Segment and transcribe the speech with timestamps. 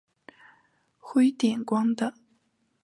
[0.97, 2.15] 徽典馆的。